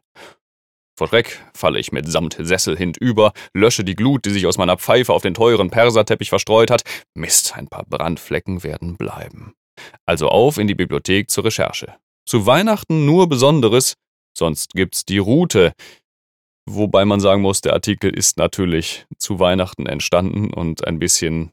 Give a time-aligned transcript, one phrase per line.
[0.98, 5.12] Vor Schreck falle ich mitsamt Sessel hinüber, lösche die Glut, die sich aus meiner Pfeife
[5.12, 6.82] auf den teuren Perserteppich verstreut hat.
[7.14, 9.54] Mist, ein paar Brandflecken werden bleiben.
[10.04, 11.94] Also auf in die Bibliothek zur Recherche.
[12.26, 13.94] Zu Weihnachten nur Besonderes,
[14.36, 15.72] sonst gibt's die Route.
[16.68, 21.52] Wobei man sagen muss, der Artikel ist natürlich zu Weihnachten entstanden und ein bisschen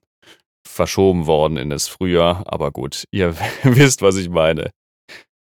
[0.68, 4.72] verschoben worden in das Frühjahr, aber gut, ihr wisst, was ich meine.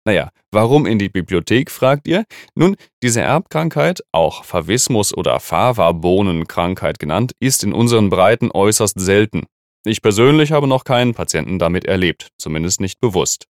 [0.06, 2.24] Naja, warum in die Bibliothek, fragt ihr?
[2.54, 9.44] Nun, diese Erbkrankheit, auch Favismus oder Fava-Bohnenkrankheit genannt, ist in unseren Breiten äußerst selten.
[9.84, 13.46] Ich persönlich habe noch keinen Patienten damit erlebt, zumindest nicht bewusst.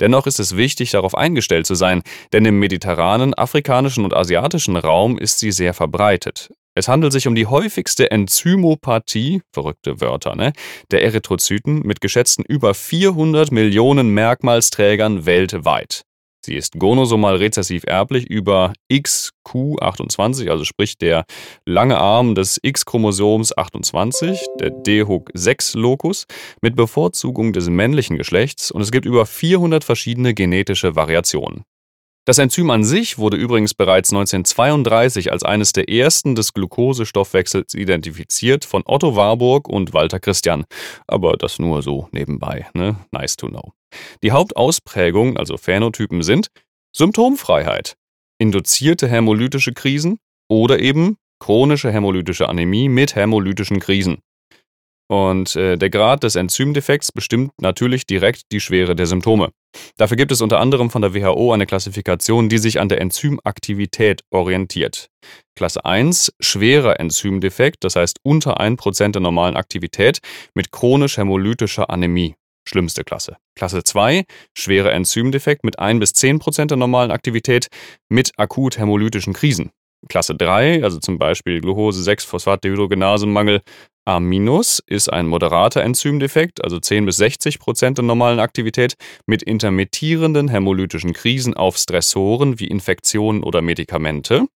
[0.00, 5.18] Dennoch ist es wichtig, darauf eingestellt zu sein, denn im mediterranen, afrikanischen und asiatischen Raum
[5.18, 6.50] ist sie sehr verbreitet.
[6.76, 10.52] Es handelt sich um die häufigste Enzymopathie, verrückte Wörter, ne,
[10.90, 16.04] der Erythrozyten mit geschätzten über 400 Millionen Merkmalsträgern weltweit.
[16.44, 21.24] Sie ist gonosomal rezessiv erblich über XQ28, also sprich der
[21.64, 26.26] lange Arm des X-Chromosoms 28, der DHOOK6-Locus,
[26.60, 31.64] mit Bevorzugung des männlichen Geschlechts und es gibt über 400 verschiedene genetische Variationen.
[32.26, 38.66] Das Enzym an sich wurde übrigens bereits 1932 als eines der ersten des Glukosestoffwechsels identifiziert
[38.66, 40.66] von Otto Warburg und Walter Christian.
[41.06, 42.96] Aber das nur so nebenbei, ne?
[43.12, 43.72] Nice to know.
[44.22, 46.48] Die Hauptausprägungen, also Phänotypen, sind
[46.96, 47.94] Symptomfreiheit,
[48.38, 54.18] induzierte hämolytische Krisen oder eben chronische hämolytische Anämie mit hämolytischen Krisen.
[55.08, 59.50] Und äh, der Grad des Enzymdefekts bestimmt natürlich direkt die Schwere der Symptome.
[59.96, 64.22] Dafür gibt es unter anderem von der WHO eine Klassifikation, die sich an der Enzymaktivität
[64.30, 65.10] orientiert.
[65.56, 70.20] Klasse 1, schwerer Enzymdefekt, das heißt unter 1% der normalen Aktivität
[70.54, 72.34] mit chronisch hämolytischer Anämie.
[72.74, 73.36] Schlimmste Klasse.
[73.54, 77.68] Klasse 2, schwerer Enzymdefekt mit 1 bis 10% der normalen Aktivität
[78.08, 79.70] mit akut hämolytischen Krisen.
[80.08, 83.60] Klasse 3, also zum Beispiel Glucose-6-Phosphat-Dehydrogenase-Mangel
[84.06, 84.20] A-
[84.88, 91.12] ist ein moderater Enzymdefekt, also 10 bis 60 Prozent der normalen Aktivität, mit intermittierenden hämolytischen
[91.12, 94.46] Krisen auf Stressoren wie Infektionen oder Medikamente.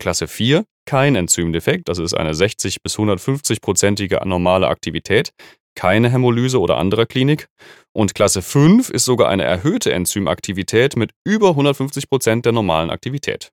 [0.00, 5.34] Klasse 4, kein Enzymdefekt, das ist eine 60 bis 150-prozentige normale Aktivität,
[5.74, 7.48] keine Hämolyse oder andere Klinik.
[7.92, 13.52] Und Klasse 5 ist sogar eine erhöhte Enzymaktivität mit über 150 Prozent der normalen Aktivität.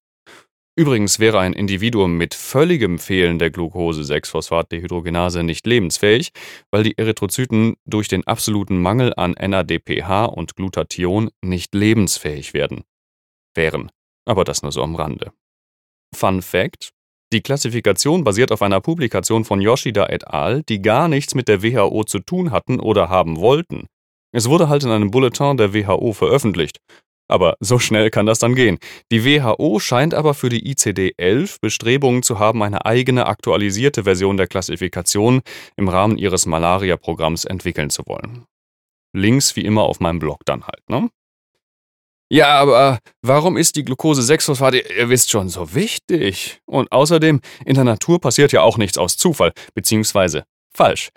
[0.78, 6.32] Übrigens wäre ein Individuum mit völligem Fehlen der Glucose-6-Phosphat-Dehydrogenase nicht lebensfähig,
[6.72, 12.86] weil die Erythrozyten durch den absoluten Mangel an NADPH und Glutathion nicht lebensfähig werden.
[13.54, 13.92] Wären.
[14.26, 15.34] Aber das nur so am Rande.
[16.14, 16.95] Fun Fact:
[17.36, 21.62] Die Klassifikation basiert auf einer Publikation von Yoshida et al., die gar nichts mit der
[21.62, 23.88] WHO zu tun hatten oder haben wollten.
[24.32, 26.78] Es wurde halt in einem Bulletin der WHO veröffentlicht.
[27.28, 28.78] Aber so schnell kann das dann gehen.
[29.12, 34.48] Die WHO scheint aber für die ICD-11 Bestrebungen zu haben, eine eigene aktualisierte Version der
[34.48, 35.42] Klassifikation
[35.76, 38.46] im Rahmen ihres Malaria-Programms entwickeln zu wollen.
[39.14, 41.10] Links wie immer auf meinem Blog dann halt, ne?
[42.36, 46.60] Ja, aber warum ist die Glucose-6-Phosphat, ihr wisst schon, so wichtig?
[46.66, 50.44] Und außerdem, in der Natur passiert ja auch nichts aus Zufall, beziehungsweise
[50.76, 51.10] falsch.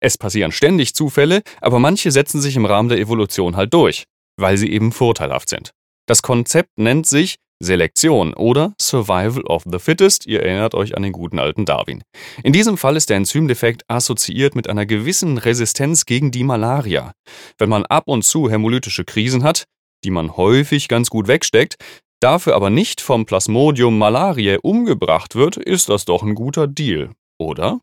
[0.00, 4.04] Es passieren ständig Zufälle, aber manche setzen sich im Rahmen der Evolution halt durch
[4.36, 5.72] weil sie eben vorteilhaft sind.
[6.06, 10.26] Das Konzept nennt sich Selektion oder Survival of the Fittest.
[10.26, 12.02] Ihr erinnert euch an den guten alten Darwin.
[12.42, 17.12] In diesem Fall ist der Enzymdefekt assoziiert mit einer gewissen Resistenz gegen die Malaria.
[17.56, 19.64] Wenn man ab und zu hämolytische Krisen hat,
[20.04, 21.76] die man häufig ganz gut wegsteckt,
[22.20, 27.80] dafür aber nicht vom Plasmodium malariae umgebracht wird, ist das doch ein guter Deal, oder?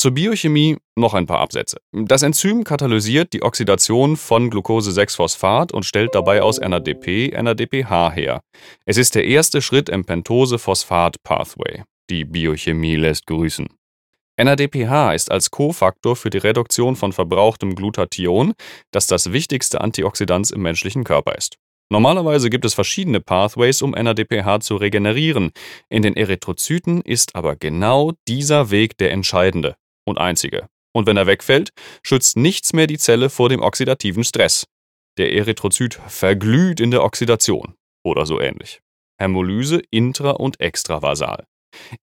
[0.00, 1.76] Zur Biochemie noch ein paar Absätze.
[1.92, 8.40] Das Enzym katalysiert die Oxidation von Glucose-6-Phosphat und stellt dabei aus NADP NADPH her.
[8.86, 11.82] Es ist der erste Schritt im Pentose-Phosphat-Pathway.
[12.08, 13.68] Die Biochemie lässt grüßen.
[14.42, 18.54] NADPH ist als Kofaktor für die Reduktion von verbrauchtem Glutathion,
[18.90, 21.56] das das wichtigste Antioxidant im menschlichen Körper ist.
[21.92, 25.50] Normalerweise gibt es verschiedene Pathways, um NADPH zu regenerieren.
[25.90, 29.76] In den Erythrozyten ist aber genau dieser Weg der entscheidende
[30.06, 30.68] und einzige.
[30.94, 31.70] Und wenn er wegfällt,
[32.02, 34.64] schützt nichts mehr die Zelle vor dem oxidativen Stress.
[35.18, 38.80] Der Erythrozyt verglüht in der Oxidation oder so ähnlich.
[39.20, 41.44] Hämolyse intra- und extravasal.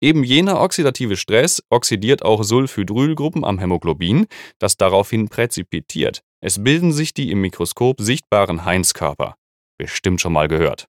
[0.02, 4.28] Eben jener oxidative Stress oxidiert auch Sulfhydrylgruppen am Hämoglobin,
[4.60, 6.22] das daraufhin präzipitiert.
[6.42, 9.36] Es bilden sich die im Mikroskop sichtbaren Heinz-Körper.
[9.78, 10.88] Bestimmt schon mal gehört.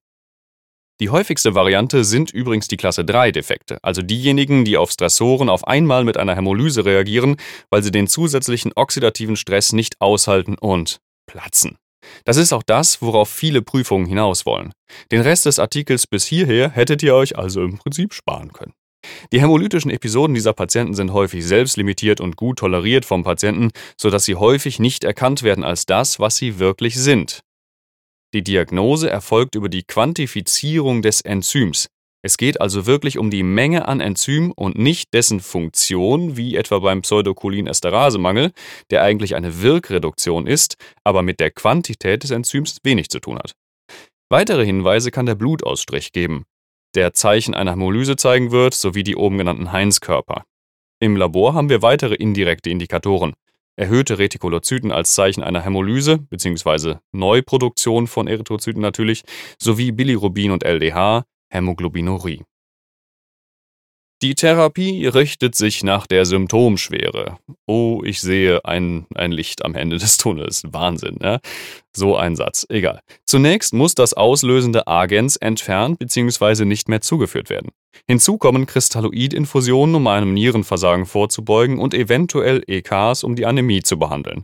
[1.01, 5.65] Die häufigste Variante sind übrigens die Klasse 3 Defekte, also diejenigen, die auf Stressoren auf
[5.65, 7.37] einmal mit einer Hämolyse reagieren,
[7.69, 11.77] weil sie den zusätzlichen oxidativen Stress nicht aushalten und platzen.
[12.25, 14.71] Das ist auch das, worauf viele Prüfungen hinaus wollen.
[15.11, 18.73] Den Rest des Artikels bis hierher hättet ihr euch also im Prinzip sparen können.
[19.31, 24.35] Die hämolytischen Episoden dieser Patienten sind häufig selbstlimitiert und gut toleriert vom Patienten, sodass sie
[24.35, 27.41] häufig nicht erkannt werden als das, was sie wirklich sind.
[28.33, 31.87] Die Diagnose erfolgt über die Quantifizierung des Enzyms.
[32.21, 36.79] Es geht also wirklich um die Menge an Enzym und nicht dessen Funktion, wie etwa
[36.79, 38.51] beim Pseudocholin-Esterasemangel,
[38.91, 43.53] der eigentlich eine Wirkreduktion ist, aber mit der Quantität des Enzyms wenig zu tun hat.
[44.29, 46.45] Weitere Hinweise kann der Blutausstrich geben
[46.95, 50.45] der Zeichen einer Hämolyse zeigen wird, sowie die oben genannten Heinz-Körper.
[50.99, 53.33] Im Labor haben wir weitere indirekte Indikatoren.
[53.75, 56.95] Erhöhte Retikulozyten als Zeichen einer Hämolyse bzw.
[57.13, 59.23] Neuproduktion von Erythrozyten natürlich,
[59.57, 62.43] sowie Bilirubin und LDH, Hämoglobinurie.
[64.21, 67.37] Die Therapie richtet sich nach der Symptomschwere.
[67.65, 70.63] Oh, ich sehe ein, ein Licht am Ende des Tunnels.
[70.67, 71.39] Wahnsinn, ne?
[71.95, 72.65] So ein Satz.
[72.67, 72.99] Egal.
[73.25, 76.65] Zunächst muss das auslösende Agens entfernt bzw.
[76.65, 77.69] nicht mehr zugeführt werden.
[78.09, 84.43] Hinzu kommen Kristalloidinfusionen, um einem Nierenversagen vorzubeugen und eventuell EKs, um die Anämie zu behandeln.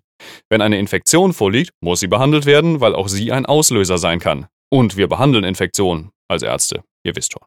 [0.50, 4.48] Wenn eine Infektion vorliegt, muss sie behandelt werden, weil auch sie ein Auslöser sein kann.
[4.72, 6.84] Und wir behandeln Infektionen als Ärzte.
[7.04, 7.44] Ihr wisst schon.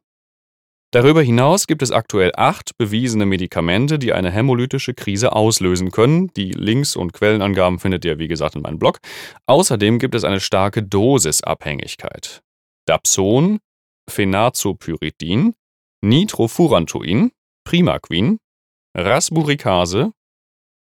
[0.91, 6.29] Darüber hinaus gibt es aktuell acht bewiesene Medikamente, die eine hämolytische Krise auslösen können.
[6.29, 8.99] Die Links und Quellenangaben findet ihr, wie gesagt, in meinem Blog.
[9.47, 12.41] Außerdem gibt es eine starke Dosisabhängigkeit.
[12.87, 13.59] Dapson,
[14.09, 15.55] Phenazopyridin,
[16.03, 17.33] Nitrofurantoin,
[17.65, 18.39] Primaquin,
[18.97, 20.13] Rasburicase,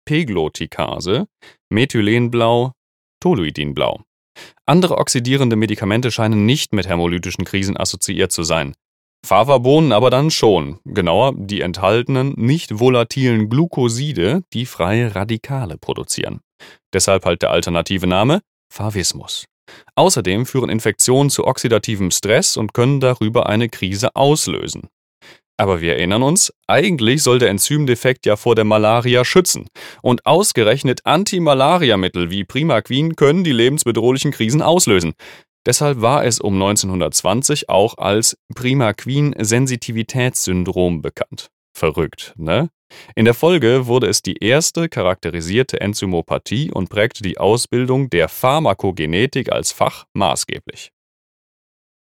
[0.08, 1.28] Pegloticase,
[1.70, 2.72] Methylenblau,
[3.22, 4.02] Toluidinblau.
[4.66, 8.74] Andere oxidierende Medikamente scheinen nicht mit hämolytischen Krisen assoziiert zu sein.
[9.26, 16.42] Fava-Bohnen aber dann schon, genauer die enthaltenen nicht volatilen Glucoside, die freie Radikale produzieren.
[16.94, 18.42] Deshalb halt der alternative Name
[18.72, 19.46] Favismus.
[19.96, 24.90] Außerdem führen Infektionen zu oxidativem Stress und können darüber eine Krise auslösen.
[25.62, 29.68] Aber wir erinnern uns, eigentlich soll der Enzymdefekt ja vor der Malaria schützen.
[30.02, 35.14] Und ausgerechnet Antimalariamittel wie Primaquin können die lebensbedrohlichen Krisen auslösen.
[35.64, 41.52] Deshalb war es um 1920 auch als Primaquin-Sensitivitätssyndrom bekannt.
[41.78, 42.72] Verrückt, ne?
[43.16, 49.52] In der Folge wurde es die erste charakterisierte Enzymopathie und prägte die Ausbildung der Pharmakogenetik
[49.52, 50.92] als Fach maßgeblich.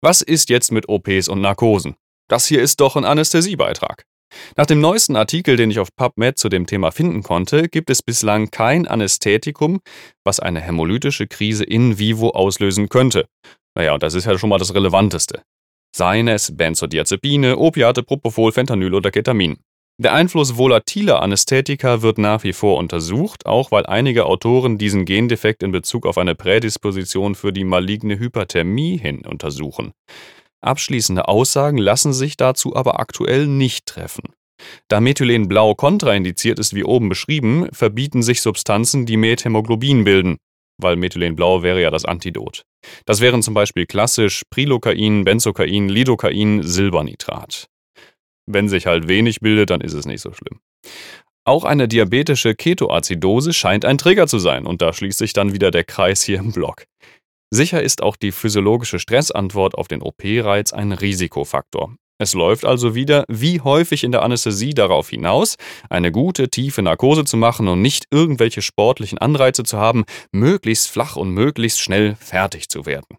[0.01, 1.95] Was ist jetzt mit OPs und Narkosen?
[2.27, 4.03] Das hier ist doch ein Anästhesiebeitrag.
[4.57, 8.01] Nach dem neuesten Artikel, den ich auf PubMed zu dem Thema finden konnte, gibt es
[8.01, 9.79] bislang kein Anästhetikum,
[10.23, 13.25] was eine hämolytische Krise in vivo auslösen könnte.
[13.75, 15.43] Naja, und das ist ja schon mal das Relevanteste.
[15.95, 19.57] Seien es Benzodiazepine, Opiate, Propofol, Fentanyl oder Ketamin.
[19.97, 25.63] Der Einfluss volatiler Anästhetika wird nach wie vor untersucht, auch weil einige Autoren diesen Gendefekt
[25.63, 29.93] in Bezug auf eine Prädisposition für die maligne Hyperthermie hin untersuchen.
[30.65, 34.33] Abschließende Aussagen lassen sich dazu aber aktuell nicht treffen.
[34.87, 40.37] Da Methylenblau kontraindiziert ist wie oben beschrieben, verbieten sich Substanzen, die Methämoglobin bilden,
[40.81, 42.63] weil Methylenblau wäre ja das Antidot.
[43.05, 47.67] Das wären zum Beispiel klassisch Prilokain, Benzokain, Lidocain, Silbernitrat.
[48.47, 50.59] Wenn sich halt wenig bildet, dann ist es nicht so schlimm.
[51.47, 55.69] Auch eine diabetische Ketoazidose scheint ein Trigger zu sein und da schließt sich dann wieder
[55.69, 56.85] der Kreis hier im Block.
[57.51, 61.95] Sicher ist auch die physiologische Stressantwort auf den OP-Reiz ein Risikofaktor.
[62.17, 65.57] Es läuft also wieder, wie häufig in der Anästhesie, darauf hinaus,
[65.89, 71.17] eine gute, tiefe Narkose zu machen und nicht irgendwelche sportlichen Anreize zu haben, möglichst flach
[71.17, 73.17] und möglichst schnell fertig zu werden.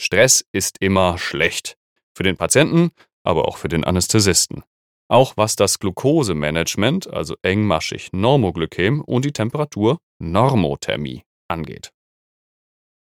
[0.00, 1.76] Stress ist immer schlecht.
[2.16, 2.90] Für den Patienten,
[3.22, 4.64] aber auch für den Anästhesisten.
[5.08, 11.92] Auch was das Glukosemanagement, also engmaschig Normoglykäm und die Temperatur Normothermie angeht.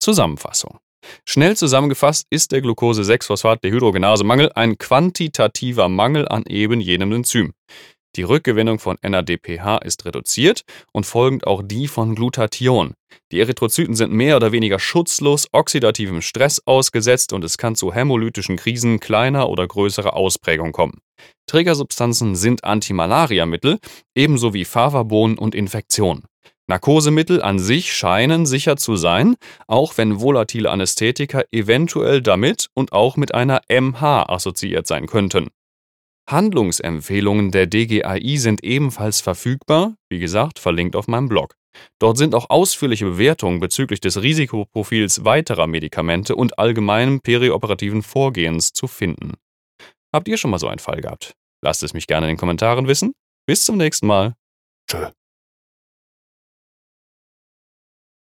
[0.03, 0.79] Zusammenfassung.
[1.25, 7.53] Schnell zusammengefasst ist der Glucose-6-Phosphat-Dehydrogenase-Mangel ein quantitativer Mangel an eben jenem Enzym.
[8.17, 12.95] Die Rückgewinnung von NADPH ist reduziert und folgend auch die von Glutathion.
[13.31, 18.57] Die Erythrozyten sind mehr oder weniger schutzlos oxidativem Stress ausgesetzt und es kann zu hämolytischen
[18.57, 20.99] Krisen kleiner oder größerer Ausprägung kommen.
[21.47, 23.79] Trägersubstanzen sind Antimalariamittel,
[24.15, 26.25] ebenso wie Favabohnen und Infektionen.
[26.67, 29.35] Narkosemittel an sich scheinen sicher zu sein,
[29.67, 35.49] auch wenn volatile Anästhetika eventuell damit und auch mit einer MH assoziiert sein könnten.
[36.29, 41.55] Handlungsempfehlungen der DGAI sind ebenfalls verfügbar, wie gesagt, verlinkt auf meinem Blog.
[41.99, 48.87] Dort sind auch ausführliche Bewertungen bezüglich des Risikoprofils weiterer Medikamente und allgemeinem perioperativen Vorgehens zu
[48.87, 49.33] finden.
[50.13, 51.33] Habt ihr schon mal so einen Fall gehabt?
[51.61, 53.13] Lasst es mich gerne in den Kommentaren wissen.
[53.47, 54.35] Bis zum nächsten Mal.
[54.89, 55.07] Tschö.